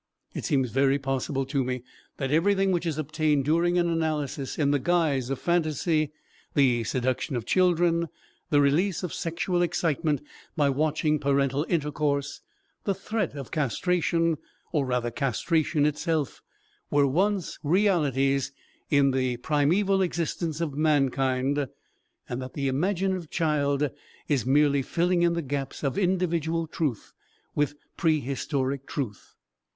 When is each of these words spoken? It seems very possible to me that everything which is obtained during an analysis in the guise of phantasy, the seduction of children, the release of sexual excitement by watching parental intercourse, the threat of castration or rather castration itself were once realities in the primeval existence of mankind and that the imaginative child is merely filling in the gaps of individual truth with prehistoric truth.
It 0.33 0.45
seems 0.45 0.71
very 0.71 0.97
possible 0.97 1.45
to 1.45 1.63
me 1.63 1.83
that 2.17 2.31
everything 2.31 2.71
which 2.71 2.87
is 2.87 2.97
obtained 2.97 3.45
during 3.45 3.77
an 3.77 3.87
analysis 3.87 4.57
in 4.57 4.71
the 4.71 4.79
guise 4.79 5.29
of 5.29 5.37
phantasy, 5.37 6.11
the 6.55 6.83
seduction 6.85 7.35
of 7.35 7.45
children, 7.45 8.09
the 8.49 8.59
release 8.61 9.03
of 9.03 9.13
sexual 9.13 9.61
excitement 9.61 10.23
by 10.57 10.71
watching 10.71 11.19
parental 11.19 11.67
intercourse, 11.69 12.41
the 12.83 12.95
threat 12.95 13.35
of 13.35 13.51
castration 13.51 14.39
or 14.71 14.87
rather 14.87 15.11
castration 15.11 15.85
itself 15.85 16.41
were 16.89 17.05
once 17.05 17.59
realities 17.61 18.51
in 18.89 19.11
the 19.11 19.37
primeval 19.37 20.01
existence 20.01 20.59
of 20.61 20.73
mankind 20.73 21.67
and 22.27 22.41
that 22.41 22.53
the 22.55 22.67
imaginative 22.67 23.29
child 23.29 23.87
is 24.27 24.47
merely 24.47 24.81
filling 24.81 25.21
in 25.21 25.33
the 25.33 25.43
gaps 25.43 25.83
of 25.83 25.95
individual 25.95 26.65
truth 26.65 27.13
with 27.53 27.75
prehistoric 27.97 28.87
truth. 28.87 29.35